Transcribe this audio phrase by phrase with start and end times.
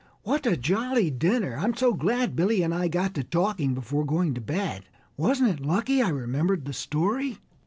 [0.23, 1.55] "What a jolly dinner!
[1.59, 4.85] I'm so glad Billy and I got to talking before going to bed.
[5.15, 7.37] Wasn't it lucky I remembered that story?"